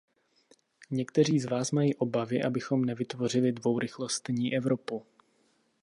Někteří 0.91 1.39
z 1.39 1.45
vás 1.45 1.71
mají 1.71 1.95
obavy, 1.95 2.43
abychom 2.43 2.85
nevytvořili 2.85 3.51
dvourychlostní 3.51 4.55
Evropu. 4.55 5.03